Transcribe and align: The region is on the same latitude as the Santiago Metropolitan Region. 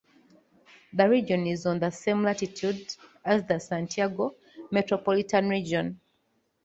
The 0.93 1.07
region 1.07 1.45
is 1.45 1.67
on 1.67 1.77
the 1.77 1.91
same 1.91 2.23
latitude 2.23 2.95
as 3.23 3.43
the 3.43 3.59
Santiago 3.59 4.33
Metropolitan 4.71 5.47
Region. 5.47 5.99